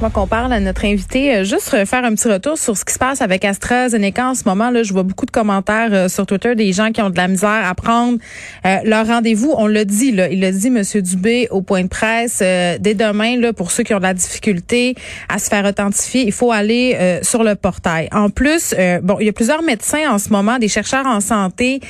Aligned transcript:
Moi 0.00 0.08
qu'on 0.08 0.26
parle 0.26 0.50
à 0.54 0.60
notre 0.60 0.86
invité, 0.86 1.36
euh, 1.36 1.44
juste 1.44 1.68
faire 1.84 2.04
un 2.06 2.14
petit 2.14 2.26
retour 2.26 2.56
sur 2.56 2.74
ce 2.74 2.86
qui 2.86 2.94
se 2.94 2.98
passe 2.98 3.20
avec 3.20 3.44
AstraZeneca 3.44 4.28
en 4.28 4.34
ce 4.34 4.44
moment. 4.46 4.70
Là, 4.70 4.82
je 4.82 4.94
vois 4.94 5.02
beaucoup 5.02 5.26
de 5.26 5.30
commentaires 5.30 5.92
euh, 5.92 6.08
sur 6.08 6.24
Twitter 6.24 6.54
des 6.54 6.72
gens 6.72 6.90
qui 6.90 7.02
ont 7.02 7.10
de 7.10 7.18
la 7.18 7.28
misère 7.28 7.68
à 7.68 7.74
prendre 7.74 8.16
euh, 8.64 8.76
leur 8.84 9.06
rendez-vous. 9.06 9.52
On 9.58 9.66
l'a 9.66 9.84
dit, 9.84 10.10
là, 10.12 10.30
il 10.30 10.40
l'a 10.40 10.52
dit, 10.52 10.70
Monsieur 10.70 11.02
Dubé, 11.02 11.48
au 11.50 11.60
point 11.60 11.82
de 11.82 11.88
presse. 11.88 12.38
dès 12.38 12.94
demain, 12.94 13.38
là, 13.38 13.52
pour 13.52 13.70
ceux 13.70 13.82
qui 13.82 13.92
ont 13.92 13.98
de 13.98 14.04
la 14.04 14.14
difficulté 14.14 14.94
à 15.28 15.38
se 15.38 15.50
faire 15.50 15.66
authentifier, 15.66 16.22
il 16.22 16.32
faut 16.32 16.50
aller 16.50 17.20
sur 17.20 17.44
le 17.44 17.54
portail. 17.54 18.08
En 18.10 18.30
plus, 18.30 18.74
bon, 19.02 19.18
il 19.20 19.26
y 19.26 19.28
a 19.28 19.32
plusieurs 19.32 19.62
médecins 19.62 20.10
en 20.10 20.18
ce 20.18 20.30
moment, 20.30 20.58
des 20.58 20.68
chercheurs 20.68 21.06
en 21.06 21.20
santé, 21.20 21.80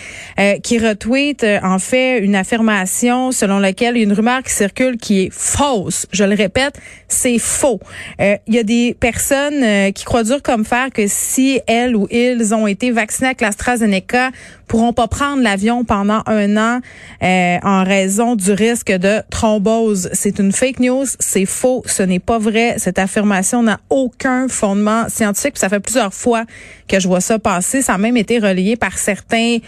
qui 0.63 0.79
retweetent 0.79 1.47
en 1.63 1.79
fait 1.79 2.19
une 2.19 2.35
affirmation 2.35 3.31
selon 3.31 3.59
laquelle 3.61 3.97
une 3.97 4.13
rumeur 4.13 4.43
qui 4.43 4.53
circule 4.53 4.97
qui 4.97 5.23
est 5.23 5.33
fausse. 5.33 6.07
Je 6.13 6.25
le 6.25 6.35
répète, 6.35 6.75
c'est 7.13 7.39
faux. 7.39 7.81
Euh, 8.21 8.37
il 8.47 8.55
y 8.55 8.59
a 8.59 8.63
des 8.63 8.97
personnes 8.99 9.63
euh, 9.63 9.91
qui 9.93 10.05
croient 10.05 10.25
dur 10.25 10.43
comme 10.43 10.65
fer 10.65 10.91
que 10.93 11.03
si 11.07 11.61
elles 11.67 11.97
ou 11.97 12.07
ils 12.11 12.55
ont 12.55 12.67
été 12.67 12.91
vaccinés 12.91 13.29
avec 13.29 13.41
l'AstraZeneca, 13.41 14.31
pourront 14.67 14.93
pas 14.93 15.09
prendre 15.09 15.43
l'avion 15.43 15.85
pendant 15.85 16.23
un 16.27 16.57
an 16.57 16.81
euh, 17.23 17.59
en 17.63 17.83
raison 17.83 18.37
du 18.37 18.53
risque 18.53 18.93
de 18.93 19.21
thrombose. 19.31 20.09
C'est 20.13 20.39
une 20.39 20.53
fake 20.53 20.79
news, 20.81 21.07
c'est 21.19 21.47
faux, 21.47 21.83
ce 21.87 22.03
n'est 22.03 22.21
pas 22.21 22.39
vrai. 22.39 22.77
Cette 22.79 22.99
affirmation 22.99 23.63
n'a 23.63 23.81
aucun 23.91 24.47
fondement 24.49 25.09
scientifique. 25.09 25.59
ça 25.59 25.69
fait 25.69 25.81
plusieurs 25.81 26.15
fois 26.15 26.45
que 26.87 27.01
je 27.01 27.09
vois 27.09 27.21
ça 27.21 27.39
passer. 27.39 27.83
Ça 27.83 27.95
a 27.95 27.99
même 27.99 28.17
été 28.17 28.39
relayé 28.39 28.77
par 28.77 28.97
certains 28.97 29.59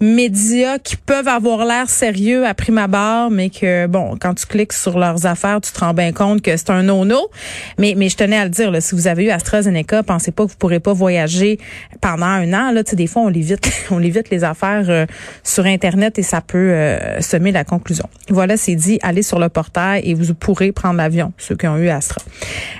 médias 0.00 0.78
qui 0.78 0.96
peuvent 0.96 1.28
avoir 1.28 1.64
l'air 1.64 1.88
sérieux 1.88 2.46
à 2.46 2.52
prime 2.52 2.78
abord, 2.78 3.30
mais 3.30 3.48
que, 3.48 3.86
bon, 3.86 4.16
quand 4.20 4.34
tu 4.34 4.44
cliques 4.44 4.74
sur 4.74 4.98
leurs 4.98 5.24
affaires, 5.24 5.60
tu 5.60 5.72
te 5.72 5.80
rends 5.80 5.94
bien 5.94 6.12
compte 6.12 6.42
que 6.42 6.54
c'est 6.56 6.70
un 6.70 6.82
no-no. 6.82 7.30
Mais, 7.78 7.94
mais 7.96 8.10
je 8.10 8.16
tenais 8.16 8.36
à 8.36 8.44
le 8.44 8.50
dire, 8.50 8.70
là, 8.70 8.80
si 8.80 8.94
vous 8.94 9.06
avez 9.06 9.24
eu 9.24 9.30
AstraZeneca, 9.30 10.02
pensez 10.02 10.32
pas 10.32 10.44
que 10.44 10.50
vous 10.50 10.56
pourrez 10.58 10.80
pas 10.80 10.92
voyager 10.92 11.58
pendant 12.02 12.26
un 12.26 12.52
an. 12.52 12.72
Là, 12.72 12.82
des 12.82 13.06
fois, 13.06 13.22
on 13.22 13.28
l'évite, 13.28 13.70
on 13.90 14.02
évite 14.02 14.28
les 14.28 14.44
affaires 14.44 14.84
euh, 14.88 15.06
sur 15.42 15.64
Internet 15.64 16.18
et 16.18 16.22
ça 16.22 16.42
peut 16.42 16.58
euh, 16.58 17.20
semer 17.20 17.52
la 17.52 17.64
conclusion. 17.64 18.08
Voilà, 18.28 18.58
c'est 18.58 18.74
dit, 18.74 18.98
allez 19.02 19.22
sur 19.22 19.38
le 19.38 19.48
portail 19.48 20.02
et 20.04 20.12
vous 20.12 20.34
pourrez 20.34 20.72
prendre 20.72 20.96
l'avion, 20.96 21.32
ceux 21.38 21.56
qui 21.56 21.66
ont 21.66 21.78
eu 21.78 21.88
Astra. 21.88 22.20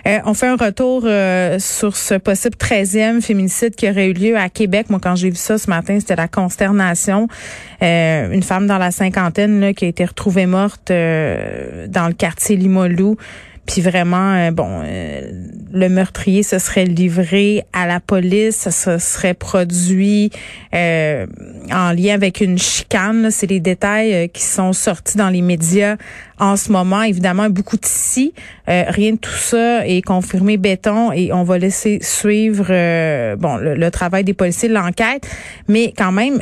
Euh, 0.07 0.19
on 0.27 0.35
fait 0.35 0.49
un 0.49 0.57
retour 0.57 1.03
sur 1.61 1.97
ce 1.97 2.15
possible 2.15 2.57
13e 2.57 3.23
féminicide 3.23 3.75
qui 3.75 3.89
aurait 3.89 4.09
eu 4.09 4.13
lieu 4.13 4.37
à 4.37 4.49
Québec. 4.51 4.91
Moi, 4.91 5.01
quand 5.03 5.17
j'ai 5.17 5.31
vu 5.31 5.37
ça 5.37 5.57
ce 5.57 5.71
matin, 5.71 5.99
c'était 5.99 6.17
la 6.17 6.29
consternation 6.29 7.06
euh, 7.09 8.31
une 8.31 8.43
femme 8.43 8.67
dans 8.67 8.79
la 8.79 8.91
cinquantaine 8.91 9.61
là, 9.61 9.73
qui 9.73 9.85
a 9.85 9.89
été 9.89 10.05
retrouvée 10.05 10.47
morte 10.47 10.91
euh, 10.91 11.87
dans 11.89 12.09
le 12.09 12.15
quartier 12.15 12.57
Limolou. 12.57 13.17
Puis 13.67 13.81
vraiment, 13.81 14.35
euh, 14.35 14.51
bon, 14.51 14.83
le 15.73 15.89
meurtrier 15.89 16.43
se 16.43 16.59
serait 16.59 16.85
livré 16.85 17.65
à 17.73 17.87
la 17.87 18.01
police, 18.01 18.57
ça 18.57 18.71
se 18.71 18.99
serait 18.99 19.35
produit 19.35 20.31
en 20.73 21.93
lien 21.93 22.15
avec 22.15 22.41
une 22.41 22.59
chicane. 22.59 23.31
C'est 23.31 23.49
les 23.49 23.61
détails 23.61 24.29
qui 24.31 24.43
sont 24.43 24.73
sortis 24.73 25.17
dans 25.17 25.29
les 25.29 25.43
médias 25.43 25.97
en 26.39 26.57
ce 26.57 26.71
moment. 26.71 27.03
Évidemment, 27.03 27.51
beaucoup 27.51 27.77
de 27.77 27.87
si. 27.87 28.33
rien 28.67 29.13
de 29.13 29.19
tout 29.19 29.31
ça 29.31 29.87
est 29.87 30.03
confirmé 30.03 30.57
béton 30.57 31.13
et 31.13 31.33
on 31.33 31.43
va 31.43 31.59
laisser 31.59 31.99
suivre 32.03 32.67
bon 33.37 33.57
le, 33.57 33.91
travail 33.91 34.25
des 34.25 34.35
policiers, 34.35 34.69
l'enquête. 34.69 35.27
Mais 35.69 35.93
quand 35.97 36.13
même 36.13 36.41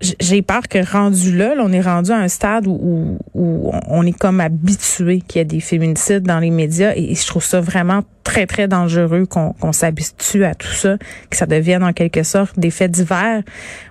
j'ai 0.00 0.42
peur 0.42 0.68
que 0.68 0.78
rendu 0.78 1.36
là, 1.36 1.54
on 1.58 1.72
est 1.72 1.80
rendu 1.80 2.12
à 2.12 2.16
un 2.18 2.28
stade 2.28 2.66
où, 2.68 3.18
où, 3.34 3.72
on 3.88 4.06
est 4.06 4.16
comme 4.16 4.40
habitué 4.40 5.20
qu'il 5.26 5.40
y 5.40 5.42
a 5.42 5.44
des 5.44 5.60
féminicides 5.60 6.22
dans 6.22 6.38
les 6.38 6.50
médias 6.50 6.92
et 6.94 7.14
je 7.14 7.26
trouve 7.26 7.44
ça 7.44 7.60
vraiment 7.60 8.02
très, 8.22 8.46
très 8.46 8.68
dangereux 8.68 9.26
qu'on 9.26 9.72
s'habitue 9.72 10.44
à 10.44 10.54
tout 10.54 10.68
ça, 10.68 10.98
que 11.30 11.36
ça 11.36 11.46
devienne 11.46 11.82
en 11.82 11.92
quelque 11.92 12.22
sorte 12.22 12.58
des 12.58 12.70
faits 12.70 12.92
divers. 12.92 13.42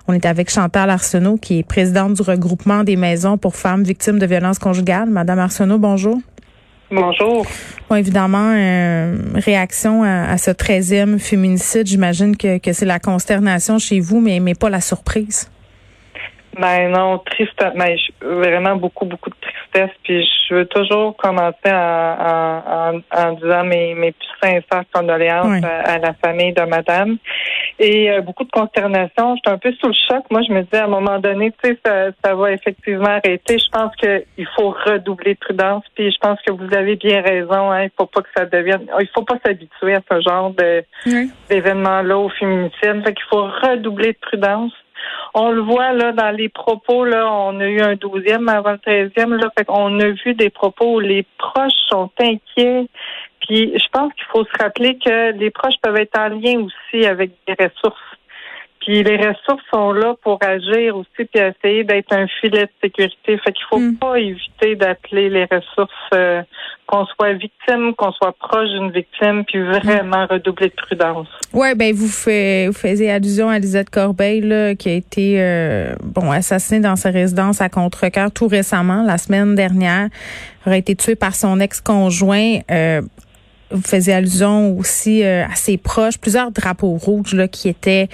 On 0.06 0.14
est 0.14 0.24
avec 0.24 0.50
Chantal 0.50 0.88
Arsenault, 0.88 1.36
qui 1.36 1.58
est 1.58 1.62
présidente 1.62 2.14
du 2.14 2.22
regroupement 2.22 2.84
des 2.84 2.96
maisons 2.96 3.36
pour 3.36 3.56
femmes 3.56 3.82
victimes 3.82 4.18
de 4.18 4.26
violences 4.26 4.58
conjugales. 4.58 5.10
Madame 5.10 5.40
Arsenault, 5.40 5.78
bonjour. 5.78 6.18
Bonjour. 6.90 7.46
Bon, 7.90 7.96
évidemment, 7.96 8.54
euh, 8.54 9.14
réaction 9.34 10.04
à, 10.04 10.38
ce 10.38 10.52
13e 10.52 11.18
féminicide, 11.18 11.86
j'imagine 11.86 12.34
que, 12.34 12.56
que 12.56 12.72
c'est 12.72 12.86
la 12.86 12.98
consternation 12.98 13.78
chez 13.78 14.00
vous, 14.00 14.20
mais, 14.20 14.40
mais 14.40 14.54
pas 14.54 14.70
la 14.70 14.80
surprise. 14.80 15.50
Ben 16.58 16.90
non, 16.90 17.18
triste, 17.18 17.64
mais 17.76 17.96
vraiment 18.20 18.74
beaucoup, 18.74 19.04
beaucoup 19.04 19.30
de 19.30 19.36
tristesse. 19.40 19.96
Puis 20.02 20.26
je 20.48 20.54
veux 20.54 20.66
toujours 20.66 21.16
commencer 21.16 21.70
en, 21.70 23.00
en, 23.14 23.32
disant 23.34 23.64
mes, 23.64 23.94
mes 23.94 24.10
plus 24.10 24.28
sincères 24.42 24.84
condoléances 24.92 25.62
à, 25.62 25.98
la 25.98 26.14
famille 26.14 26.52
de 26.52 26.62
madame. 26.62 27.18
Et 27.78 28.10
euh, 28.10 28.22
beaucoup 28.22 28.42
de 28.42 28.50
consternation. 28.50 29.36
J'étais 29.36 29.50
un 29.50 29.58
peu 29.58 29.72
sous 29.74 29.86
le 29.86 29.94
choc. 30.08 30.24
Moi, 30.32 30.42
je 30.48 30.52
me 30.52 30.62
disais 30.62 30.78
à 30.78 30.86
un 30.86 30.88
moment 30.88 31.20
donné, 31.20 31.52
tu 31.62 31.70
sais, 31.70 31.78
ça, 31.84 32.06
ça 32.24 32.34
va 32.34 32.50
effectivement 32.50 33.06
arrêter. 33.06 33.58
Je 33.58 33.68
pense 33.70 33.94
qu'il 33.94 34.48
faut 34.56 34.70
redoubler 34.84 35.34
de 35.34 35.38
prudence. 35.38 35.84
Puis 35.94 36.10
je 36.10 36.18
pense 36.18 36.40
que 36.42 36.50
vous 36.50 36.74
avez 36.74 36.96
bien 36.96 37.22
raison. 37.22 37.70
Hein. 37.70 37.84
Il 37.84 37.90
faut 37.96 38.06
pas 38.06 38.22
que 38.22 38.30
ça 38.36 38.46
devienne. 38.46 38.86
Il 38.98 39.08
faut 39.14 39.22
pas 39.22 39.38
s'habituer 39.46 39.94
à 39.94 40.00
ce 40.10 40.20
genre 40.22 40.50
de 40.50 40.84
d'événements-là 41.48 42.18
au 42.18 42.28
féminicide. 42.30 43.04
Fait 43.04 43.14
qu'il 43.14 43.26
faut 43.30 43.44
redoubler 43.62 44.12
de 44.12 44.18
prudence. 44.20 44.72
On 45.34 45.50
le 45.50 45.60
voit 45.60 45.92
là 45.92 46.12
dans 46.12 46.30
les 46.30 46.48
propos, 46.48 47.04
là, 47.04 47.30
on 47.30 47.60
a 47.60 47.66
eu 47.66 47.80
un 47.80 47.94
douzième 47.96 48.48
avant 48.48 48.72
le 48.72 48.78
treizième, 48.78 49.34
là, 49.34 49.48
fait 49.56 49.64
qu'on 49.64 49.98
a 50.00 50.08
vu 50.08 50.34
des 50.34 50.50
propos 50.50 50.96
où 50.96 51.00
les 51.00 51.24
proches 51.36 51.72
sont 51.88 52.10
inquiets. 52.20 52.86
Puis 53.40 53.72
je 53.78 53.88
pense 53.92 54.12
qu'il 54.14 54.26
faut 54.30 54.44
se 54.44 54.62
rappeler 54.62 54.98
que 54.98 55.32
les 55.32 55.50
proches 55.50 55.76
peuvent 55.82 55.96
être 55.96 56.18
en 56.18 56.28
lien 56.28 56.60
aussi 56.60 57.06
avec 57.06 57.32
des 57.46 57.54
ressources. 57.54 58.07
Puis 58.88 59.02
les 59.02 59.18
ressources 59.18 59.62
sont 59.70 59.92
là 59.92 60.14
pour 60.22 60.38
agir 60.40 60.96
aussi 60.96 61.10
puis 61.14 61.28
essayer 61.34 61.84
d'être 61.84 62.10
un 62.10 62.26
filet 62.40 62.64
de 62.64 62.70
sécurité. 62.82 63.36
Fait 63.36 63.52
qu'il 63.52 63.66
faut 63.68 63.78
mm. 63.78 63.96
pas 63.96 64.18
éviter 64.18 64.76
d'appeler 64.76 65.28
les 65.28 65.44
ressources 65.44 65.92
euh, 66.14 66.40
qu'on 66.86 67.04
soit 67.04 67.34
victime, 67.34 67.94
qu'on 67.98 68.12
soit 68.12 68.34
proche 68.38 68.70
d'une 68.70 68.90
victime, 68.90 69.44
puis 69.44 69.62
vraiment 69.62 70.26
redoubler 70.26 70.68
de 70.68 70.74
prudence. 70.74 71.28
Ouais, 71.52 71.74
ben 71.74 71.94
vous, 71.94 72.08
fait, 72.08 72.68
vous 72.68 72.72
faisiez 72.72 73.10
allusion 73.10 73.50
à 73.50 73.58
Lisette 73.58 73.90
Corbeil 73.90 74.40
là, 74.40 74.74
qui 74.74 74.88
a 74.88 74.94
été 74.94 75.34
euh, 75.36 75.94
bon 76.02 76.30
assassinée 76.30 76.80
dans 76.80 76.96
sa 76.96 77.10
résidence 77.10 77.60
à 77.60 77.68
Contrecoeur 77.68 78.30
tout 78.32 78.48
récemment, 78.48 79.02
la 79.02 79.18
semaine 79.18 79.54
dernière, 79.54 80.08
aurait 80.66 80.78
été 80.78 80.96
tuée 80.96 81.14
par 81.14 81.34
son 81.34 81.60
ex-conjoint. 81.60 82.60
Euh, 82.70 83.02
vous 83.70 83.82
faisiez 83.82 84.14
allusion 84.14 84.76
aussi 84.78 85.22
euh, 85.22 85.44
à 85.44 85.54
ses 85.54 85.76
proches, 85.76 86.18
plusieurs 86.18 86.50
drapeaux 86.50 86.96
rouges 86.96 87.34
là, 87.34 87.48
qui 87.48 87.68
étaient 87.68 88.08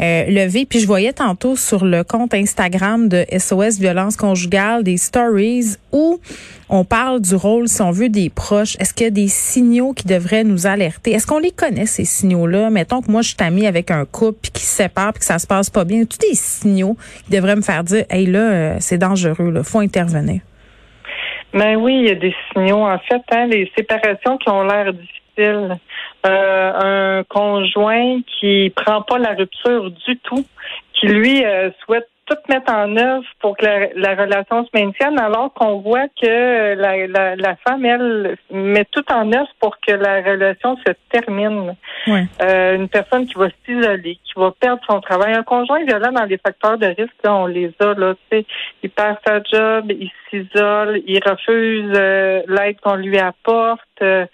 euh, 0.00 0.24
levés. 0.26 0.66
Puis 0.66 0.80
je 0.80 0.86
voyais 0.86 1.12
tantôt 1.12 1.56
sur 1.56 1.84
le 1.84 2.04
compte 2.04 2.34
Instagram 2.34 3.08
de 3.08 3.24
SOS 3.36 3.78
Violence 3.78 4.16
Conjugale 4.16 4.82
des 4.82 4.96
stories 4.96 5.76
où 5.92 6.20
on 6.68 6.84
parle 6.84 7.20
du 7.20 7.34
rôle, 7.34 7.68
si 7.68 7.82
on 7.82 7.90
veut, 7.90 8.08
des 8.08 8.30
proches. 8.30 8.76
Est-ce 8.78 8.94
qu'il 8.94 9.04
y 9.04 9.08
a 9.08 9.10
des 9.10 9.28
signaux 9.28 9.92
qui 9.92 10.06
devraient 10.06 10.44
nous 10.44 10.66
alerter? 10.66 11.12
Est-ce 11.12 11.26
qu'on 11.26 11.38
les 11.38 11.50
connaît, 11.50 11.86
ces 11.86 12.04
signaux-là? 12.04 12.70
Mettons 12.70 13.02
que 13.02 13.10
moi, 13.10 13.22
je 13.22 13.28
suis 13.28 13.36
amie 13.40 13.66
avec 13.66 13.90
un 13.90 14.04
couple 14.04 14.50
qui 14.52 14.64
se 14.64 14.76
sépare 14.76 15.12
puis 15.12 15.20
que 15.20 15.26
ça 15.26 15.38
se 15.38 15.46
passe 15.46 15.70
pas 15.70 15.84
bien. 15.84 16.04
Tous 16.04 16.18
des 16.18 16.34
signaux 16.34 16.96
qui 17.24 17.32
devraient 17.32 17.56
me 17.56 17.62
faire 17.62 17.84
dire, 17.84 18.04
hey 18.10 18.26
là, 18.26 18.38
euh, 18.38 18.76
c'est 18.80 18.98
dangereux, 18.98 19.50
là, 19.50 19.62
faut 19.62 19.80
intervenir? 19.80 20.40
Ben 21.52 21.76
oui, 21.76 21.96
il 22.00 22.08
y 22.08 22.10
a 22.10 22.14
des 22.14 22.34
signaux. 22.52 22.86
En 22.86 22.98
fait, 22.98 23.22
hein, 23.32 23.46
les 23.46 23.70
séparations 23.76 24.38
qui 24.38 24.48
ont 24.48 24.64
l'air 24.64 24.92
difficiles. 24.92 25.78
Euh, 26.26 27.18
un 27.20 27.24
conjoint 27.24 28.20
qui 28.26 28.70
prend 28.76 29.00
pas 29.00 29.18
la 29.18 29.32
rupture 29.32 29.90
du 29.90 30.18
tout, 30.18 30.44
qui 30.92 31.06
lui 31.06 31.44
euh, 31.44 31.70
souhaite 31.84 32.08
tout 32.30 32.38
mettre 32.48 32.72
en 32.72 32.96
œuvre 32.96 33.24
pour 33.40 33.56
que 33.56 33.64
la, 33.64 34.14
relation 34.14 34.64
se 34.64 34.70
maintienne, 34.72 35.18
alors 35.18 35.52
qu'on 35.52 35.80
voit 35.80 36.06
que 36.20 36.74
la, 36.74 37.34
la, 37.34 37.56
femme, 37.56 37.84
elle, 37.84 38.36
met 38.50 38.84
tout 38.84 39.04
en 39.12 39.32
œuvre 39.32 39.50
pour 39.58 39.76
que 39.80 39.92
la 39.92 40.22
relation 40.22 40.76
se 40.86 40.92
termine. 41.10 41.74
Euh, 42.08 42.76
une 42.76 42.88
personne 42.88 43.26
qui 43.26 43.34
va 43.34 43.48
s'isoler, 43.64 44.18
qui 44.24 44.32
va 44.36 44.52
perdre 44.52 44.80
son 44.88 45.00
travail. 45.00 45.34
Un 45.34 45.42
conjoint 45.42 45.84
violent 45.84 46.12
dans 46.12 46.24
les 46.24 46.38
facteurs 46.38 46.78
de 46.78 46.86
risque, 46.86 47.16
là, 47.24 47.34
on 47.34 47.46
les 47.46 47.72
a, 47.80 47.94
là, 47.94 48.14
tu 48.14 48.38
sais, 48.38 48.46
il 48.84 48.90
perd 48.90 49.16
sa 49.26 49.42
job, 49.42 49.90
il 49.90 50.10
s'isole, 50.30 51.02
il 51.06 51.20
refuse 51.24 51.92
euh, 51.96 52.42
l'aide 52.46 52.80
qu'on 52.80 52.94
lui 52.94 53.18
apporte. 53.18 53.80
Euh, 54.02 54.24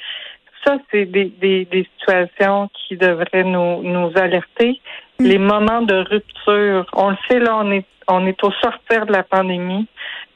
ça, 0.67 0.79
c'est 0.91 1.07
des, 1.07 1.27
des, 1.41 1.65
des, 1.67 1.89
situations 1.99 2.69
qui 2.75 2.97
devraient 2.97 3.45
nous, 3.45 3.83
nous 3.83 4.11
alerter. 4.17 4.81
Mm. 5.19 5.25
Les 5.25 5.39
moments 5.39 5.83
de 5.83 5.95
rupture, 5.95 6.87
on 6.95 7.11
le 7.11 7.17
sait, 7.29 7.39
là, 7.39 7.57
on 7.59 7.71
est, 7.71 7.87
on 8.09 8.27
est 8.27 8.43
au 8.45 8.51
sortir 8.53 9.07
de 9.07 9.13
la 9.13 9.23
pandémie. 9.23 9.87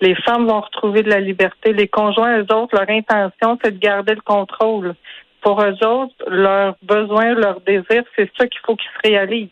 Les 0.01 0.15
femmes 0.15 0.47
vont 0.47 0.61
retrouver 0.61 1.03
de 1.03 1.11
la 1.11 1.21
liberté. 1.21 1.73
Les 1.73 1.89
conjoints, 1.89 2.39
eux 2.39 2.55
autres, 2.55 2.77
leur 2.77 2.89
intention, 2.89 3.59
c'est 3.63 3.73
de 3.73 3.79
garder 3.79 4.15
le 4.15 4.23
contrôle. 4.23 4.95
Pour 5.43 5.63
eux 5.63 5.85
autres, 5.85 6.15
leurs 6.29 6.77
besoins, 6.83 7.35
leurs 7.35 7.61
désirs, 7.61 8.05
c'est 8.17 8.31
ça 8.39 8.47
qu'il 8.47 8.61
faut 8.65 8.77
qu'ils 8.77 8.91
se 9.03 9.09
réalisent. 9.09 9.49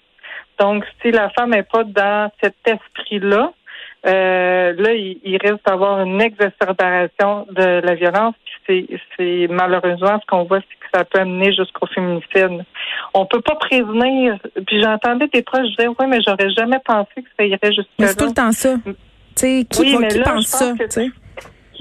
Donc, 0.58 0.84
si 1.00 1.10
la 1.10 1.30
femme 1.30 1.50
n'est 1.50 1.62
pas 1.62 1.84
dans 1.84 2.30
cet 2.42 2.56
esprit-là, 2.66 3.52
euh, 4.06 4.72
là, 4.76 4.94
il, 4.94 5.38
risque 5.42 5.64
d'avoir 5.66 6.00
une 6.00 6.20
exacerbation 6.20 7.46
de 7.50 7.80
la 7.84 7.94
violence. 7.94 8.34
C'est 8.66 9.48
malheureusement 9.50 10.20
ce 10.20 10.26
qu'on 10.26 10.44
voit, 10.44 10.60
c'est 10.60 10.76
que 10.78 10.98
ça 10.98 11.04
peut 11.04 11.20
amener 11.20 11.52
jusqu'au 11.52 11.86
féminicide. 11.86 12.64
On 13.14 13.26
peut 13.26 13.40
pas 13.40 13.56
prévenir. 13.56 14.38
Puis 14.66 14.82
j'entendais 14.82 15.26
des 15.28 15.42
proches 15.42 15.68
dire, 15.78 15.90
oui, 15.98 16.06
mais 16.08 16.20
j'aurais 16.26 16.50
jamais 16.50 16.78
pensé 16.84 17.10
que 17.16 17.28
ça 17.38 17.44
irait 17.44 17.72
jusqu'à 17.72 17.90
là. 17.98 18.06
C'est 18.08 18.16
tout 18.16 18.26
le 18.26 18.34
temps 18.34 18.52
ça. 18.52 18.76
sais, 19.34 19.66
qui, 19.68 19.80
oui, 19.80 19.96
mais 20.00 20.08
qui 20.08 20.20
pense 20.20 20.46
ça? 20.46 20.74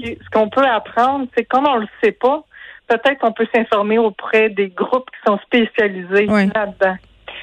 ce 0.00 0.30
qu'on 0.32 0.48
peut 0.48 0.64
apprendre, 0.64 1.26
c'est 1.36 1.44
comme 1.44 1.66
on 1.66 1.76
le 1.76 1.88
sait 2.02 2.12
pas, 2.12 2.42
peut-être 2.86 3.18
qu'on 3.18 3.32
peut, 3.32 3.46
s'informer 3.54 3.98
auprès 3.98 4.48
des 4.48 4.68
groupes 4.68 5.10
qui 5.10 5.18
sont 5.26 5.38
spécialisés 5.38 6.26
là-dedans. 6.26 6.96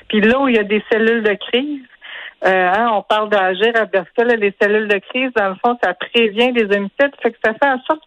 Puis 0.08 0.22
là 0.22 0.40
où 0.40 0.48
il 0.48 0.56
y 0.56 0.60
a 0.60 0.64
des 0.64 0.84
cellules 0.92 1.24
de 1.24 1.34
crise, 1.50 1.82
hein, 2.46 2.90
on 2.94 3.02
parle 3.02 3.30
d'agir 3.30 3.72
à 3.76 3.86
Berkel, 3.86 4.28
les 4.40 4.54
cellules 4.62 4.88
de 4.88 5.00
crise, 5.10 5.32
dans 5.36 5.50
le 5.50 5.56
fond, 5.56 5.78
ça 5.84 5.94
prévient 5.94 6.52
les 6.52 6.66
homicides, 6.76 7.12
fait 7.22 7.32
que 7.32 7.38
ça 7.44 7.54
fait 7.54 7.70
en 7.70 7.82
sorte 7.84 8.02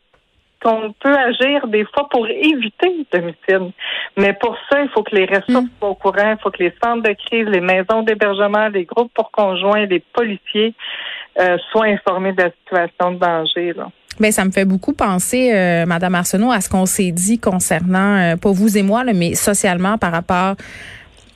qu'on 0.62 0.92
peut 1.00 1.14
agir 1.16 1.66
des 1.68 1.84
fois 1.84 2.08
pour 2.10 2.26
éviter 2.26 3.06
l'homicide. 3.12 3.72
Mais 4.16 4.32
pour 4.32 4.56
ça, 4.70 4.82
il 4.82 4.88
faut 4.90 5.02
que 5.02 5.14
les 5.14 5.26
ressources 5.26 5.66
mm. 5.66 5.78
soient 5.78 5.90
au 5.90 5.94
courant, 5.94 6.32
il 6.32 6.38
faut 6.42 6.50
que 6.50 6.62
les 6.62 6.74
centres 6.82 7.02
de 7.02 7.14
crise, 7.26 7.46
les 7.46 7.60
maisons 7.60 8.02
d'hébergement, 8.02 8.68
les 8.68 8.84
groupes 8.84 9.12
pour 9.14 9.30
conjoints, 9.30 9.86
les 9.86 10.02
policiers 10.12 10.74
euh, 11.40 11.56
soient 11.70 11.86
informés 11.86 12.32
de 12.32 12.42
la 12.42 12.50
situation 12.50 13.12
de 13.12 13.18
danger. 13.18 13.72
Là. 13.74 13.88
Ben 14.18 14.32
ça 14.32 14.44
me 14.44 14.50
fait 14.50 14.64
beaucoup 14.64 14.94
penser, 14.94 15.54
euh, 15.54 15.86
Madame 15.86 16.16
Arsenault, 16.16 16.50
à 16.50 16.60
ce 16.60 16.68
qu'on 16.68 16.86
s'est 16.86 17.12
dit 17.12 17.38
concernant, 17.38 18.16
euh, 18.16 18.36
pas 18.36 18.50
vous 18.50 18.76
et 18.76 18.82
moi, 18.82 19.04
là, 19.04 19.12
mais 19.12 19.34
socialement 19.34 19.96
par 19.96 20.10
rapport 20.10 20.56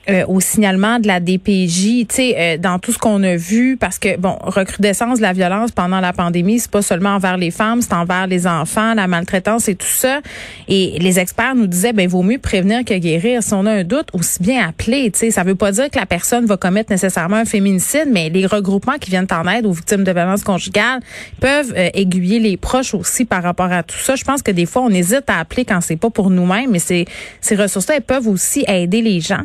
euh, 0.09 0.25
au 0.27 0.41
signalement 0.41 0.99
de 0.99 1.07
la 1.07 1.21
DPJ, 1.21 2.07
tu 2.07 2.07
sais, 2.11 2.35
euh, 2.37 2.59
dans 2.59 2.79
tout 2.79 2.93
ce 2.93 2.99
qu'on 2.99 3.23
a 3.23 3.37
vu, 3.37 3.77
parce 3.77 3.99
que 3.99 4.17
bon, 4.17 4.37
recrudescence 4.43 5.19
de 5.19 5.23
la 5.23 5.33
violence 5.33 5.71
pendant 5.71 6.01
la 6.01 6.13
pandémie, 6.13 6.59
c'est 6.59 6.71
pas 6.71 6.83
seulement 6.83 7.11
envers 7.11 7.37
les 7.37 7.51
femmes, 7.51 7.83
c'est 7.83 7.93
envers 7.93 8.27
les 8.27 8.47
enfants, 8.47 8.95
la 8.95 9.07
maltraitance 9.07 9.69
et 9.69 9.75
tout 9.75 9.87
ça. 9.87 10.21
Et 10.69 10.99
les 10.99 11.21
experts 11.21 11.55
nous 11.55 11.67
disaient, 11.67 11.93
ben 11.93 12.09
vaut 12.09 12.23
mieux 12.23 12.39
prévenir 12.39 12.85
que 12.85 12.95
guérir. 12.95 13.43
Si 13.43 13.55
on 13.55 13.65
a 13.65 13.71
un 13.71 13.85
doute, 13.85 14.09
aussi 14.13 14.43
bien 14.43 14.67
appeler. 14.67 15.11
Tu 15.13 15.21
sais, 15.21 15.31
ça 15.31 15.45
veut 15.45 15.55
pas 15.55 15.73
dire 15.73 15.89
que 15.89 15.99
la 15.99 16.07
personne 16.07 16.47
va 16.47 16.57
commettre 16.57 16.91
nécessairement 16.91 17.37
un 17.37 17.45
féminicide, 17.45 18.09
mais 18.11 18.29
les 18.29 18.47
regroupements 18.47 18.99
qui 18.99 19.11
viennent 19.11 19.29
en 19.31 19.49
aide 19.49 19.67
aux 19.67 19.73
victimes 19.73 20.05
de 20.05 20.13
violence 20.13 20.43
conjugale 20.43 21.01
peuvent 21.41 21.73
euh, 21.77 21.91
aiguiller 21.95 22.41
les 22.41 22.57
proches 22.57 22.95
aussi 22.95 23.25
par 23.25 23.43
rapport 23.43 23.71
à 23.71 23.83
tout 23.83 23.99
ça. 23.99 24.17
Je 24.17 24.25
pense 24.25 24.43
que 24.43 24.51
des 24.51 24.67
fois, 24.67 24.83
on 24.83 24.91
hésite 24.91 25.25
à 25.29 25.39
appeler 25.39 25.65
quand 25.65 25.81
c'est 25.81 25.97
pas 25.97 26.11
pour 26.11 26.31
nous-mêmes, 26.31 26.71
mais 26.71 26.79
ces 26.81 27.07
ces 27.41 27.57
ressources-là, 27.57 27.97
elles 27.97 28.03
peuvent 28.03 28.29
aussi 28.29 28.65
aider 28.67 29.03
les 29.03 29.21
gens. 29.21 29.45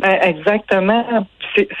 Ben, 0.00 0.16
exactement. 0.22 1.04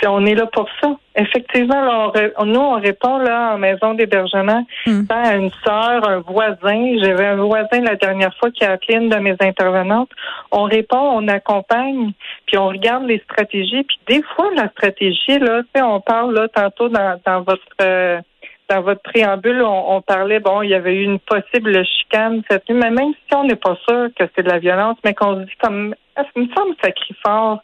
on 0.06 0.26
est 0.26 0.34
là 0.34 0.46
pour 0.46 0.68
ça. 0.80 0.96
Effectivement, 1.14 2.12
nous, 2.44 2.60
on 2.60 2.80
répond 2.80 3.18
là 3.18 3.52
en 3.54 3.58
maison 3.58 3.94
d'hébergement 3.94 4.66
hmm. 4.86 5.02
à 5.08 5.36
une 5.36 5.50
sœur, 5.64 6.08
un 6.08 6.18
voisin. 6.20 6.96
J'avais 7.00 7.26
un 7.26 7.36
voisin 7.36 7.80
la 7.80 7.94
dernière 7.94 8.34
fois 8.38 8.50
qui 8.50 8.64
a 8.64 8.72
appelé 8.72 8.96
une 8.96 9.08
de 9.08 9.16
mes 9.16 9.36
intervenantes. 9.40 10.10
On 10.50 10.64
répond, 10.64 10.98
on 10.98 11.28
accompagne, 11.28 12.12
puis 12.46 12.58
on 12.58 12.68
regarde 12.68 13.04
les 13.06 13.20
stratégies. 13.20 13.84
Puis 13.84 13.98
des 14.08 14.22
fois, 14.34 14.50
la 14.56 14.68
stratégie, 14.70 15.38
là, 15.38 15.62
on 15.76 16.00
parle 16.00 16.34
là 16.34 16.48
tantôt 16.48 16.88
dans, 16.88 17.20
dans 17.24 17.42
votre 17.42 17.62
euh, 17.80 18.20
dans 18.68 18.82
votre 18.82 19.00
préambule, 19.00 19.62
on, 19.62 20.02
parlait, 20.02 20.40
bon, 20.40 20.60
il 20.60 20.70
y 20.70 20.74
avait 20.74 20.94
eu 20.94 21.04
une 21.04 21.18
possible 21.20 21.84
chicane 21.86 22.42
cette 22.50 22.68
nuit, 22.68 22.78
mais 22.78 22.90
même 22.90 23.14
si 23.26 23.34
on 23.34 23.44
n'est 23.44 23.56
pas 23.56 23.76
sûr 23.88 24.08
que 24.14 24.24
c'est 24.36 24.42
de 24.42 24.50
la 24.50 24.58
violence, 24.58 24.98
mais 25.04 25.14
qu'on 25.14 25.36
se 25.36 25.40
dit 25.46 25.56
comme, 25.62 25.94
ah, 26.18 26.24
ça 26.34 26.40
me 26.40 26.48
semble 26.54 26.74
ça 26.82 26.90
crie 26.90 27.14
fort, 27.24 27.62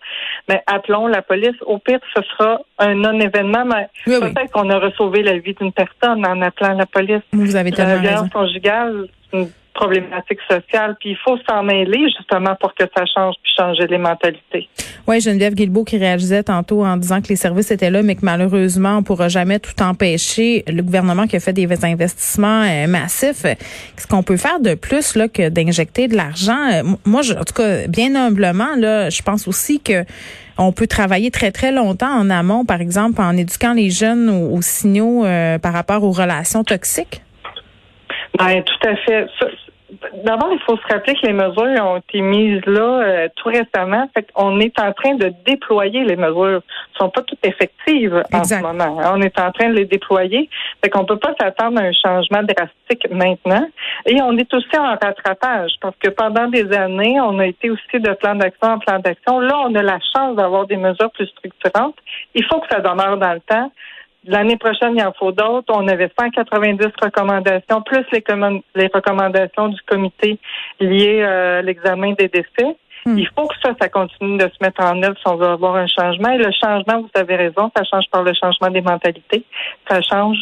mais 0.49 0.63
appelons 0.67 1.07
la 1.07 1.23
police. 1.23 1.57
Au 1.67 1.79
pire, 1.79 1.99
ce 2.15 2.23
sera 2.23 2.61
un 2.79 2.95
non-événement, 2.95 3.65
mais 3.65 3.89
peut-être 4.05 4.53
qu'on 4.53 4.71
aurait 4.71 4.93
sauvé 4.97 5.23
la 5.23 5.39
vie 5.39 5.55
d'une 5.55 5.73
personne 5.73 6.25
en 6.25 6.41
appelant 6.41 6.75
la 6.75 6.87
police. 6.87 7.23
Vous 7.33 7.57
avez 7.57 7.73
tellement 7.73 7.95
La 7.95 7.99
violence 7.99 8.31
conjugale, 8.31 9.09
problématique 9.75 10.39
sociale. 10.49 10.97
Puis 11.01 11.11
il 11.11 11.17
faut 11.17 11.37
s'en 11.49 11.63
mêler 11.63 12.09
justement 12.17 12.55
pour 12.61 12.75
que 12.75 12.85
ça 12.97 13.05
change 13.07 13.35
puis 13.43 13.53
changer 13.57 13.87
les 13.87 13.99
mentalités. 13.99 14.69
Oui, 15.07 15.21
Geneviève 15.21 15.55
Guilbeault 15.55 15.85
qui 15.85 15.99
réalisait 15.99 16.43
tantôt 16.45 16.85
en 16.85 16.97
disant 16.97 17.21
que 17.21 17.29
les 17.29 17.37
services 17.37 17.71
étaient 17.71 17.91
là, 17.91 18.03
mais 18.03 18.15
que 18.15 18.25
malheureusement, 18.25 18.99
on 18.99 19.03
pourra 19.03 19.29
jamais 19.29 19.59
tout 19.59 19.83
empêcher. 19.83 20.65
Le 20.67 20.83
gouvernement 20.83 21.27
qui 21.27 21.37
a 21.37 21.41
fait 21.41 21.53
des 21.53 21.85
investissements 21.85 22.63
euh, 22.63 22.87
massifs. 22.87 23.43
Qu'est-ce 23.43 24.07
qu'on 24.07 24.23
peut 24.23 24.37
faire 24.37 24.61
de 24.61 24.75
plus 24.75 25.17
là 25.17 25.29
que 25.29 25.49
d'injecter 25.49 26.09
de 26.09 26.17
l'argent? 26.17 26.71
Euh, 26.73 26.83
moi, 27.05 27.23
je, 27.23 27.35
en 27.35 27.45
tout 27.45 27.55
cas, 27.55 27.87
bien 27.89 28.15
humblement, 28.15 28.77
là, 28.77 29.11
je 29.11 29.23
pense 29.23 29.47
aussi 29.47 29.81
que 29.81 30.05
on 30.57 30.73
peut 30.73 30.87
travailler 30.87 31.31
très, 31.31 31.51
très 31.51 31.73
longtemps 31.73 32.13
en 32.13 32.31
amont, 32.31 32.65
par 32.65 32.81
exemple, 32.81 33.21
en 33.21 33.37
éduquant 33.37 33.73
les 33.73 33.91
jeunes 33.91 34.29
aux, 34.31 34.63
signaux 34.63 35.25
euh, 35.25 35.59
par 35.59 35.73
rapport 35.73 36.05
aux 36.05 36.13
relations 36.13 36.63
toxiques. 36.63 37.23
Ben, 38.39 38.63
tout 38.63 38.89
à 38.89 38.97
fait. 38.97 39.27
D'abord, 40.25 40.51
il 40.53 40.61
faut 40.61 40.77
se 40.77 40.93
rappeler 40.93 41.15
que 41.15 41.27
les 41.27 41.33
mesures 41.33 41.85
ont 41.85 41.97
été 41.97 42.21
mises 42.21 42.65
là 42.67 43.03
euh, 43.03 43.29
tout 43.37 43.49
récemment. 43.49 44.09
Fait 44.15 44.27
qu'on 44.33 44.59
est 44.61 44.79
en 44.79 44.93
train 44.93 45.15
de 45.15 45.33
déployer 45.47 46.05
les 46.05 46.17
mesures. 46.17 46.63
Elles 46.63 46.99
sont 46.99 47.11
pas 47.11 47.23
toutes 47.23 47.45
effectives 47.45 48.23
en 48.33 48.45
ce 48.45 48.55
moment. 48.57 48.97
On 49.13 49.21
est 49.21 49.39
en 49.39 49.53
train 49.53 49.69
de 49.69 49.75
les 49.75 49.85
déployer. 49.85 50.49
Fait 50.83 50.91
qu'on 50.91 51.05
peut 51.05 51.19
pas 51.19 51.35
s'attendre 51.41 51.81
à 51.81 51.85
un 51.85 51.93
changement 51.93 52.43
drastique 52.43 53.11
maintenant. 53.11 53.67
Et 54.07 54.21
on 54.23 54.37
est 54.37 54.53
aussi 54.53 54.77
en 54.77 54.97
rattrapage 54.97 55.73
parce 55.81 55.97
que 55.99 56.11
pendant 56.11 56.49
des 56.49 56.73
années, 56.73 57.21
on 57.21 57.39
a 57.39 57.47
été 57.47 57.71
aussi 57.71 58.01
de 58.01 58.13
plan 58.15 58.35
d'action 58.35 58.69
en 58.69 58.79
plan 58.79 58.99
d'action. 58.99 59.41
Là, 59.41 59.59
on 59.67 59.75
a 59.75 59.83
la 59.83 59.99
chance 60.15 60.37
d'avoir 60.37 60.67
des 60.67 60.77
mesures 60.77 61.11
plus 61.13 61.27
structurantes. 61.27 61.97
Il 62.35 62.45
faut 62.45 62.61
que 62.61 62.69
ça 62.71 62.81
demeure 62.81 63.17
dans 63.19 63.33
le 63.33 63.41
temps. 63.41 63.71
L'année 64.27 64.57
prochaine, 64.57 64.95
il 64.97 65.03
en 65.03 65.13
faut 65.13 65.33
d'autres. 65.33 65.73
On 65.75 65.87
avait 65.87 66.11
190 66.19 66.87
recommandations, 67.03 67.83
plus 67.83 68.05
les, 68.13 68.25
les 68.75 68.91
recommandations 68.93 69.69
du 69.69 69.81
comité 69.83 70.39
liées 70.81 71.23
euh, 71.23 71.59
à 71.59 71.63
l'examen 71.63 72.13
des 72.13 72.29
décès. 72.29 72.77
Hmm. 73.05 73.19
Il 73.19 73.29
faut 73.29 73.47
que 73.47 73.55
ça, 73.63 73.75
ça 73.79 73.89
continue 73.89 74.39
de 74.39 74.45
se 74.45 74.65
mettre 74.65 74.83
en 74.83 75.03
œuvre 75.03 75.17
si 75.19 75.29
on 75.29 75.37
veut 75.37 75.49
avoir 75.49 75.77
un 75.77 75.87
changement. 75.87 76.31
Et 76.31 76.39
le 76.39 76.51
changement, 76.53 77.03
vous 77.03 77.21
avez 77.21 77.37
raison, 77.37 77.71
ça 77.77 77.85
change 77.85 78.05
par 78.11 78.23
le 78.23 78.33
changement 78.33 78.71
des 78.71 78.81
mentalités. 78.81 79.45
Ça 79.89 80.01
change 80.01 80.39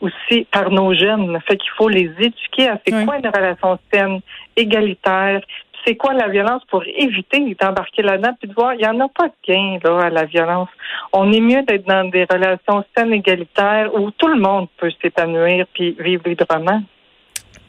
aussi 0.00 0.46
par 0.50 0.70
nos 0.70 0.94
jeunes. 0.94 1.38
Fait 1.46 1.56
qu'il 1.56 1.70
faut 1.76 1.88
les 1.88 2.10
éduquer 2.18 2.68
à 2.68 2.78
c'est 2.84 3.04
quoi 3.04 3.18
une 3.18 3.28
relation 3.28 3.78
saine, 3.92 4.20
égalitaire, 4.56 5.40
c'est 5.86 5.94
quoi 5.94 6.14
la 6.14 6.28
violence 6.28 6.62
pour 6.70 6.82
éviter 6.84 7.56
d'embarquer 7.60 8.02
là-dedans 8.02 8.32
puis 8.40 8.48
de 8.48 8.54
voir, 8.54 8.74
il 8.74 8.80
n'y 8.80 8.86
en 8.86 8.98
a 9.00 9.08
pas 9.08 9.28
de 9.28 9.32
gain 9.46 9.78
là, 9.84 10.06
à 10.06 10.10
la 10.10 10.24
violence. 10.24 10.68
On 11.12 11.32
est 11.32 11.40
mieux 11.40 11.62
d'être 11.62 11.86
dans 11.86 12.08
des 12.08 12.24
relations 12.24 12.84
saines, 12.96 13.12
égalitaires, 13.12 13.90
où 13.94 14.10
tout 14.10 14.28
le 14.28 14.40
monde 14.40 14.66
peut 14.78 14.90
s'épanouir 15.00 15.66
puis 15.74 15.96
vivre 15.98 16.22
librement. 16.26 16.82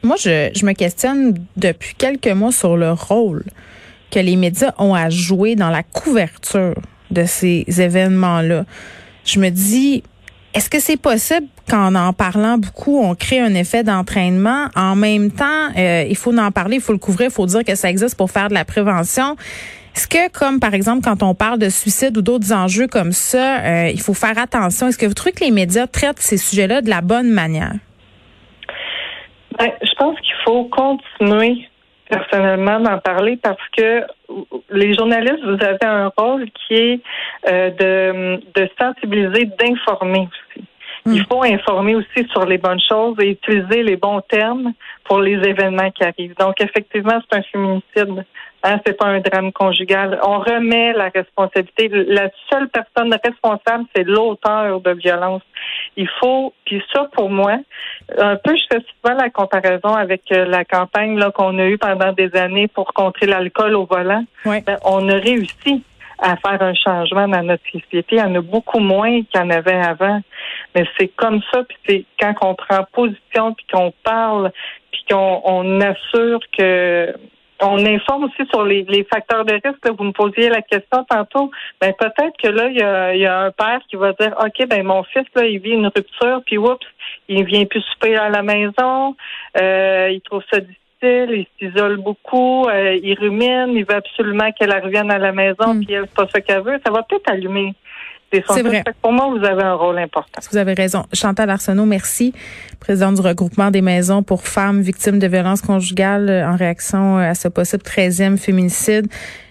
Moi, 0.02 0.16
je, 0.16 0.50
je 0.54 0.66
me 0.66 0.72
questionne 0.72 1.34
depuis 1.56 1.94
quelques 1.94 2.28
mois 2.28 2.52
sur 2.52 2.76
le 2.76 2.92
rôle 2.92 3.44
que 4.10 4.18
les 4.18 4.36
médias 4.36 4.72
ont 4.78 4.94
à 4.94 5.10
jouer 5.10 5.54
dans 5.54 5.70
la 5.70 5.82
couverture 5.82 6.74
de 7.10 7.24
ces 7.24 7.64
événements-là. 7.68 8.64
Je 9.24 9.38
me 9.40 9.50
dis, 9.50 10.02
est-ce 10.54 10.70
que 10.70 10.80
c'est 10.80 11.00
possible 11.00 11.46
qu'en 11.70 11.94
en 11.94 12.12
parlant 12.12 12.58
beaucoup, 12.58 12.98
on 12.98 13.14
crée 13.14 13.40
un 13.40 13.54
effet 13.54 13.84
d'entraînement? 13.84 14.66
En 14.74 14.96
même 14.96 15.30
temps, 15.30 15.68
euh, 15.76 16.04
il 16.08 16.16
faut 16.16 16.36
en 16.36 16.50
parler, 16.50 16.76
il 16.76 16.82
faut 16.82 16.92
le 16.92 16.98
couvrir, 16.98 17.28
il 17.28 17.32
faut 17.32 17.46
dire 17.46 17.64
que 17.64 17.74
ça 17.74 17.90
existe 17.90 18.16
pour 18.16 18.30
faire 18.30 18.48
de 18.48 18.54
la 18.54 18.64
prévention. 18.64 19.36
Est-ce 19.94 20.08
que, 20.08 20.30
comme 20.30 20.60
par 20.60 20.74
exemple, 20.74 21.02
quand 21.02 21.22
on 21.22 21.34
parle 21.34 21.58
de 21.58 21.68
suicide 21.68 22.16
ou 22.16 22.22
d'autres 22.22 22.52
enjeux 22.52 22.86
comme 22.86 23.12
ça, 23.12 23.58
euh, 23.58 23.90
il 23.92 24.00
faut 24.00 24.14
faire 24.14 24.38
attention? 24.38 24.88
Est-ce 24.88 24.98
que 24.98 25.06
vous 25.06 25.14
trouvez 25.14 25.32
que 25.32 25.44
les 25.44 25.50
médias 25.50 25.86
traitent 25.86 26.20
ces 26.20 26.38
sujets-là 26.38 26.82
de 26.82 26.88
la 26.88 27.00
bonne 27.00 27.30
manière? 27.30 27.74
Ben, 29.58 29.70
je 29.82 29.92
pense 29.98 30.18
qu'il 30.20 30.34
faut 30.44 30.64
continuer 30.66 31.68
personnellement 32.08 32.80
d'en 32.80 32.98
parler 32.98 33.36
parce 33.42 33.58
que 33.76 34.02
les 34.70 34.94
journalistes, 34.94 35.42
vous 35.44 35.64
avez 35.64 35.84
un 35.84 36.12
rôle 36.16 36.50
qui 36.50 36.74
est 36.74 37.00
euh, 37.48 37.70
de, 37.70 38.40
de 38.54 38.68
sensibiliser, 38.78 39.46
d'informer 39.58 40.28
aussi. 40.28 40.67
Hmm. 41.08 41.14
Il 41.14 41.24
faut 41.24 41.42
informer 41.42 41.94
aussi 41.94 42.28
sur 42.30 42.44
les 42.44 42.58
bonnes 42.58 42.80
choses 42.86 43.16
et 43.20 43.30
utiliser 43.30 43.82
les 43.82 43.96
bons 43.96 44.20
termes 44.28 44.74
pour 45.04 45.20
les 45.20 45.36
événements 45.48 45.90
qui 45.90 46.04
arrivent. 46.04 46.34
Donc, 46.38 46.60
effectivement, 46.60 47.18
c'est 47.30 47.38
un 47.38 47.42
féminicide. 47.42 48.24
Hein, 48.62 48.78
c'est 48.84 48.92
pas 48.98 49.06
un 49.06 49.20
drame 49.20 49.52
conjugal. 49.52 50.18
On 50.22 50.40
remet 50.40 50.92
la 50.92 51.08
responsabilité. 51.08 51.88
La 51.88 52.28
seule 52.50 52.68
personne 52.68 53.16
responsable, 53.24 53.84
c'est 53.94 54.04
l'auteur 54.04 54.80
de 54.80 54.90
violence. 54.92 55.42
Il 55.96 56.08
faut, 56.20 56.52
puis 56.66 56.82
ça 56.92 57.08
pour 57.12 57.30
moi, 57.30 57.56
un 58.18 58.36
peu, 58.36 58.54
je 58.54 58.64
fais 58.70 58.84
souvent 58.84 59.16
la 59.16 59.30
comparaison 59.30 59.94
avec 59.94 60.22
euh, 60.32 60.44
la 60.44 60.64
campagne 60.64 61.16
là 61.18 61.30
qu'on 61.30 61.58
a 61.58 61.66
eue 61.66 61.78
pendant 61.78 62.12
des 62.12 62.34
années 62.36 62.68
pour 62.68 62.92
contrer 62.92 63.26
l'alcool 63.26 63.76
au 63.76 63.86
volant. 63.86 64.24
Ben, 64.44 64.76
on 64.84 65.08
a 65.08 65.14
réussi 65.14 65.82
à 66.18 66.36
faire 66.36 66.60
un 66.60 66.74
changement 66.74 67.28
dans 67.28 67.42
notre 67.42 67.64
société. 67.64 68.16
Il 68.16 68.18
y 68.18 68.22
en 68.22 68.34
a 68.34 68.40
beaucoup 68.40 68.80
moins 68.80 69.22
qu'il 69.22 69.36
y 69.36 69.38
en 69.38 69.50
avait 69.50 69.80
avant. 69.80 70.20
Mais 70.74 70.84
c'est 70.98 71.08
comme 71.08 71.40
ça, 71.52 71.64
puis 71.64 71.78
c'est 71.86 72.04
quand 72.20 72.34
on 72.42 72.54
prend 72.54 72.84
position, 72.92 73.54
puis 73.54 73.66
qu'on 73.72 73.92
parle, 74.02 74.52
puis 74.90 75.04
qu'on 75.10 75.40
on 75.44 75.80
assure 75.80 76.40
que 76.56 77.14
on 77.60 77.84
informe 77.84 78.24
aussi 78.24 78.48
sur 78.50 78.64
les, 78.64 79.06
facteurs 79.12 79.44
de 79.44 79.54
risque. 79.54 79.96
Vous 79.96 80.04
me 80.04 80.12
posiez 80.12 80.48
la 80.48 80.62
question 80.62 81.04
tantôt. 81.04 81.50
Ben 81.80 81.92
peut-être 81.92 82.36
que 82.42 82.48
là, 82.48 82.68
il 82.68 83.20
y 83.20 83.26
a, 83.26 83.40
un 83.40 83.50
père 83.50 83.80
qui 83.88 83.96
va 83.96 84.12
dire 84.12 84.34
OK, 84.38 84.66
ben 84.68 84.84
mon 84.84 85.02
fils, 85.04 85.26
là, 85.34 85.44
il 85.44 85.58
vit 85.58 85.70
une 85.70 85.86
rupture, 85.86 86.42
puis 86.46 86.58
oups, 86.58 86.86
il 87.28 87.44
vient 87.44 87.64
plus 87.64 87.82
souper 87.82 88.16
à 88.16 88.28
la 88.28 88.42
maison, 88.42 89.16
euh, 89.60 90.08
il 90.10 90.20
trouve 90.20 90.42
ça 90.52 90.60
difficile, 90.60 91.46
il 91.46 91.46
s'isole 91.58 91.96
beaucoup, 91.96 92.68
euh, 92.68 92.98
il 93.02 93.18
rumine, 93.18 93.72
il 93.74 93.84
veut 93.84 93.96
absolument 93.96 94.50
qu'elle 94.52 94.72
revienne 94.72 95.10
à 95.10 95.18
la 95.18 95.32
maison, 95.32 95.74
hmm. 95.74 95.84
puis 95.84 95.94
elle, 95.94 96.06
c'est 96.06 96.14
pas 96.14 96.28
ce 96.32 96.38
qu'elle 96.38 96.62
veut. 96.62 96.80
Ça 96.84 96.92
va 96.92 97.02
peut-être 97.02 97.30
allumer 97.30 97.74
c'est 98.32 98.62
vrai. 98.62 98.84
Pour 99.02 99.12
moi, 99.12 99.28
vous 99.28 99.44
avez 99.44 99.62
un 99.62 99.74
rôle 99.74 99.98
important. 99.98 100.40
Vous 100.50 100.58
avez 100.58 100.74
raison. 100.74 101.04
Chantal 101.12 101.50
Arsenault, 101.50 101.86
merci, 101.86 102.32
présidente 102.80 103.16
du 103.16 103.20
regroupement 103.20 103.70
des 103.70 103.82
maisons 103.82 104.22
pour 104.22 104.46
femmes 104.46 104.80
victimes 104.80 105.18
de 105.18 105.26
violences 105.26 105.62
conjugales 105.62 106.44
en 106.46 106.56
réaction 106.56 107.18
à 107.18 107.34
ce 107.34 107.48
possible 107.48 107.82
13e 107.82 108.36
féminicide. 108.36 109.08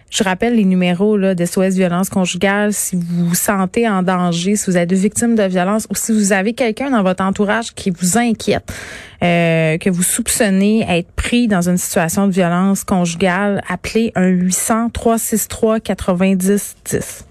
Je 0.09 0.23
rappelle 0.23 0.55
les 0.55 0.63
numéros 0.63 1.17
là, 1.17 1.35
d'SOS 1.35 1.75
Violence 1.75 2.09
Conjugale. 2.09 2.71
Si 2.71 2.95
vous 2.95 3.27
vous 3.27 3.35
sentez 3.35 3.89
en 3.89 4.03
danger, 4.03 4.55
si 4.55 4.71
vous 4.71 4.77
êtes 4.77 4.93
victime 4.93 5.35
de 5.35 5.43
violence 5.43 5.85
ou 5.91 5.95
si 5.95 6.13
vous 6.13 6.31
avez 6.31 6.53
quelqu'un 6.53 6.91
dans 6.91 7.03
votre 7.03 7.23
entourage 7.23 7.73
qui 7.73 7.89
vous 7.89 8.17
inquiète, 8.17 8.73
euh, 9.21 9.77
que 9.77 9.89
vous 9.89 10.03
soupçonnez 10.03 10.85
être 10.87 11.11
pris 11.11 11.47
dans 11.47 11.67
une 11.67 11.77
situation 11.77 12.27
de 12.27 12.31
violence 12.31 12.85
conjugale, 12.85 13.61
appelez 13.67 14.13
un 14.15 14.27
800 14.27 14.91
363 14.91 15.81
90 15.81 16.75
10. 16.85 17.27